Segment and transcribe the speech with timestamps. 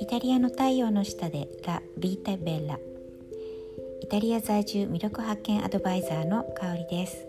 [0.00, 2.80] イタリアの太陽の下でラ・ビータ・ベラ
[4.00, 7.28] イタリア在住魅力発見アドバイザーの香りです。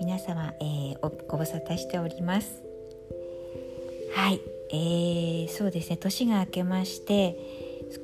[0.00, 2.60] 皆様、えー、ご無沙汰しております。
[4.14, 4.40] はい、
[4.70, 5.96] えー、そうですね。
[5.96, 7.38] 年が明けまして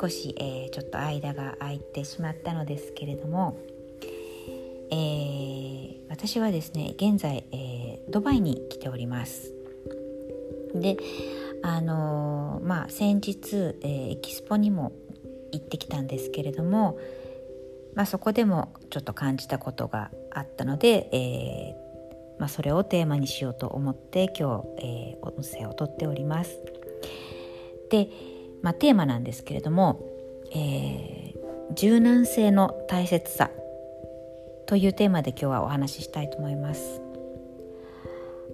[0.01, 3.59] 少し、えー、ちょっと間が空いてしまったのですけれども、
[4.93, 9.53] えー、私はですね現在、えー、ドバイに来ております
[10.75, 10.97] で
[11.63, 14.93] あのー、まあ先日、えー、エキスポにも
[15.53, 16.99] 行ってきたんですけれども、
[17.95, 21.83] まあ、そこでもちょっと感じたことがあったので、えー
[22.39, 26.59] まあ、それをテーマにしようと思って今日、え、音声をとっております。
[27.91, 28.09] で、
[28.63, 30.01] まあ、テーマなんですけれども、
[30.53, 31.35] え、
[31.75, 33.51] 柔軟性の大切さ
[34.67, 37.12] というテーマで今日はお話ししたいと思います。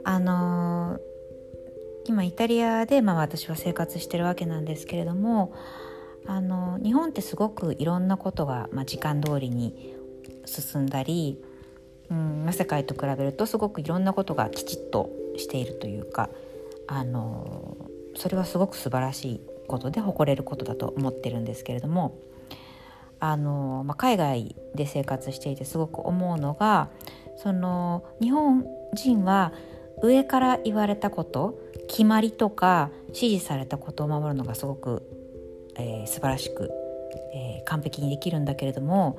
[0.09, 0.99] あの、
[2.07, 5.53] 今イタリアで、まあ、私は生活してるわけなんですけれども
[6.27, 9.95] あの日本ってすごくいろんなことが、まあ、時間通りに
[10.47, 11.39] 進んだり、
[12.11, 16.31] うん、世界と比べるとすごくいろんなことがきちっとしているというか
[16.87, 17.77] あの
[18.17, 22.19] それはすごく素晴らしいことで誇れることだと思ってるんですけれども
[23.21, 26.89] あの、まあ、海外で生活していてすごく思うのが
[27.37, 28.65] その日本
[28.95, 29.53] 人は
[30.03, 35.03] 上から言われたこと決まりとか指示されたことを守るのがすごく、
[35.77, 36.71] えー、素晴らしく、
[37.35, 39.19] えー、完璧にできるんだけれども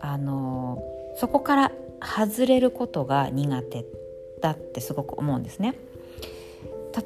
[0.00, 0.82] あの
[1.16, 3.84] そこから外れることが苦手
[4.42, 5.74] だってすごく思うんですね。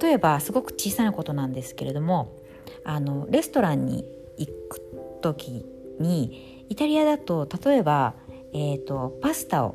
[0.00, 2.36] 例えばすごく小さなことなんですけれども
[2.84, 4.04] あのレストランに
[4.36, 4.80] 行く
[5.20, 5.66] 時
[5.98, 8.14] にイタリアだと例えば、
[8.52, 9.74] えーと、パスタを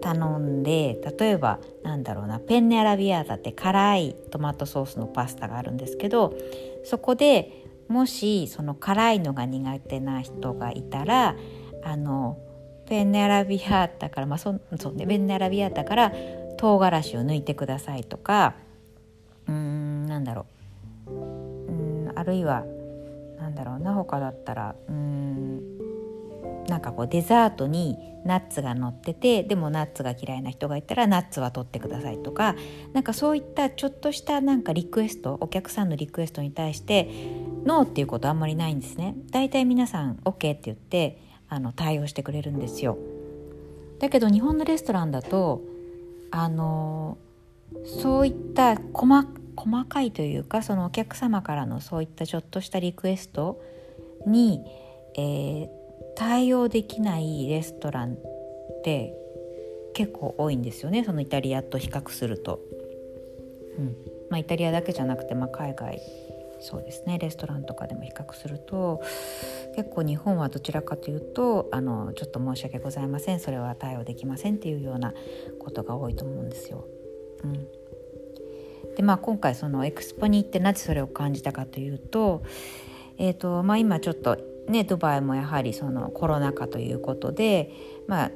[0.00, 6.36] 頼んで例えばなんだろうなペンネアラビアータって辛いトマトソースのパスタがあるんですけど
[6.84, 11.36] そこでもしその辛いのが苦手な人がいたら
[11.84, 12.38] あの
[12.86, 16.12] ペンネアラビアータからまあそそうねペンネアラビアータから
[16.58, 18.54] 唐辛子を抜いてくださいとか
[19.48, 20.46] うんなんだろ
[21.06, 21.10] う。
[21.10, 22.64] うんあるいは
[23.38, 25.77] 何だろうな他だったらうん
[26.68, 32.54] なんかこうデザートにナッツが乗っててでもナッツが嫌いな人がいたらナッツは取ってくださいとか
[32.92, 37.08] なんかそういったちょっとしたなんかリクエストお客さんのリクエストに対して
[37.64, 39.16] ノーっていうことあんまりないんですね。
[39.30, 41.18] だいたい皆さん OK って言って
[41.48, 42.98] あの対応してくれるんですよ。
[43.98, 45.62] だけど日本のレストランだと
[46.30, 47.18] あの
[47.84, 53.60] そういった細細かいというかそのお客様からのそういったちょっとしたリクエスト
[54.26, 54.62] に、
[55.16, 55.68] えー、
[56.18, 59.14] 対応できないレストランって
[59.94, 61.04] 結構多いんですよね。
[61.04, 62.60] そのイタリアと比較すると。
[63.78, 63.96] うん。
[64.28, 66.02] まあ、イタリアだけじゃなくて、まあ、海外
[66.60, 67.18] そうですね。
[67.18, 69.00] レストランとかでも比較すると
[69.76, 73.40] 結構日本はどちらかというとあのちょっと申し訳ございません。
[73.40, 75.14] それは対応できませんっていうような
[75.60, 76.84] ことが多いと思うんですよ。
[77.44, 77.68] うん、
[78.96, 82.42] でまあ今回そのエクスポに行ってなぜそれを感じたかというと,、
[83.18, 84.36] えーとまあ、今ちょっと
[84.68, 87.72] ねドバイもやはりそのコロナ禍ということで
[88.06, 88.30] まあ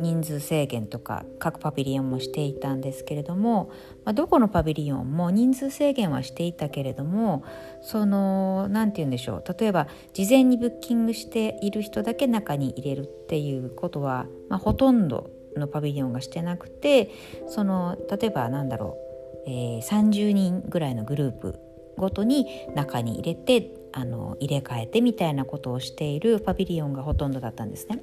[0.00, 3.70] 人数制限とか各パビリオンもしていたんですけれども、
[4.04, 7.44] まあ、どこのパビリオンも人数制限はしていたけれども
[7.82, 17.12] その何て言うんでしょう例えば事前にブッキングしている人だけ中に入れるっていうことは、まあ、ほとんどのパビリオンがしてなくて
[17.46, 19.06] その例えばなんだろう
[19.46, 21.58] えー、30人ぐらいのグループ
[21.96, 23.62] ごとに中に入れて
[23.96, 28.02] あの入れ替えてみたいなことをしているパビリオンがほとんどだったんですね。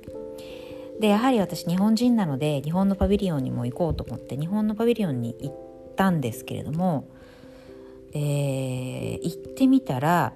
[0.99, 5.55] でやはり私日本人なので日本のパビリオンにも行こうと思って日本のパビリオンに行っ
[5.95, 7.07] たんですけれども、
[8.13, 10.33] えー、行ってみたら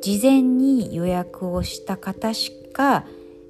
[0.00, 3.04] 事前に予約をした方しか、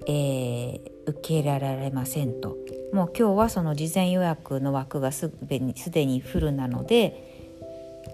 [0.07, 2.57] えー、受け入れられませんと
[2.95, 7.59] もう今日はその事前予約の枠がすでにすでにフルなので、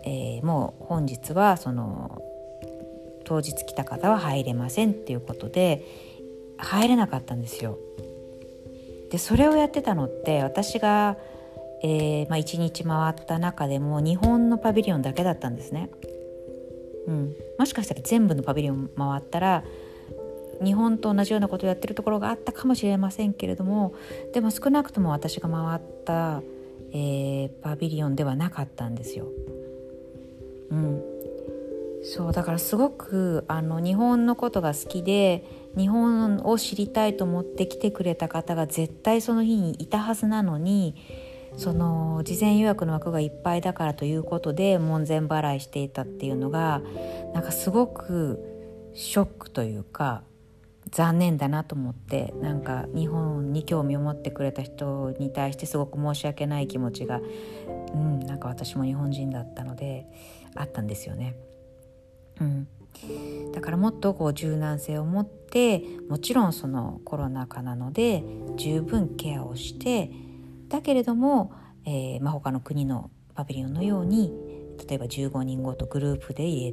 [0.04, 2.22] えー、もう本日はその
[3.28, 5.84] 当日来た方は入れませんっていうことで
[6.56, 7.78] 入れなかったんですよ。
[9.10, 11.18] でそれをやってたのって私が、
[11.82, 15.90] えーまあ、1日回った中でも日本のパビリオンだけだったんですね。
[17.06, 19.62] うん、もしかしたら全部のパビリオン回ったら
[20.64, 23.94] 日本と同じようなことをやってるところがあったかもしれませんけれども
[24.32, 26.42] でも少なくとも私が回った、
[26.92, 29.26] えー、パビリオンではなかったんですよ。
[30.70, 31.02] うん、
[32.02, 35.44] そうだからすごくあの日本のことが好きで
[35.76, 40.94] 日本を知りたいと思って来てくれた方が絶対その日にいたはずなのに
[41.56, 46.82] その事前予約の枠がいっぱいだからということで門前払いしていたっていうのが
[47.34, 48.38] なんかすごく
[48.94, 50.22] ショックというか
[50.90, 57.20] 残念だなと思ってなんか日本に興味を持ってくれた人に対してすごく申し訳ない気持ちが、
[57.92, 60.06] うん、なんか私も日本人だったので
[60.54, 61.36] あったんですよね。
[62.40, 62.68] うん、
[63.52, 68.24] だからもっとこう柔軟性を持ってもちろんそのコロナ禍なので
[68.56, 70.10] 十分ケアをして
[70.68, 71.52] だけれども、
[71.84, 74.32] えーまあ、他の国のパビリオンのように
[74.88, 76.72] 例えば15人ごとグループで入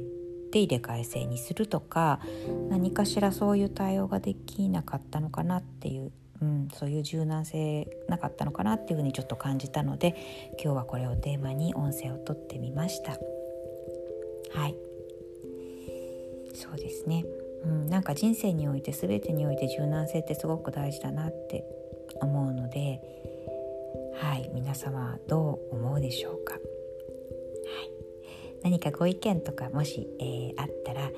[0.50, 2.20] て入れ替え制にするとか
[2.68, 13.18] 何かしらそういう対応ができなかったのかなっていう、うん、そういう柔軟性なかったのかなっていうふうにちょっと感じたので今日はこれをテーマに音声をとってみました。
[14.52, 14.85] はい
[16.56, 17.24] そうですね、
[17.64, 21.64] うん、なんか人生において全てにおいて柔軟性ってすごく大事だなって
[22.20, 23.00] 思うので
[24.20, 26.62] はい皆様どう思うでしょうか、はい、
[28.62, 31.10] 何かご意見とかもし、えー、あったら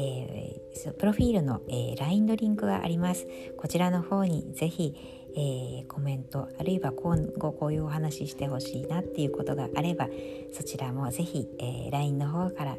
[0.00, 3.26] えー、プロフィールの、えー、LINE のリンクがあります。
[3.56, 4.94] こちらの方にぜひ、
[5.34, 10.08] えー、コメントあるいは今後こういうお話ししてほしいなっていうことがあれば
[10.52, 12.76] そちらもぜひ、え LINE の方から、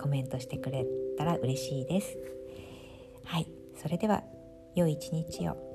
[0.00, 0.86] コメントしてくれ
[1.18, 2.16] たら嬉しいです。
[3.24, 4.22] はいそれでは
[4.74, 5.69] 良い一日を。